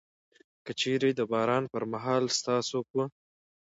[0.65, 3.03] که چيري د باران پر مهال ستاسو په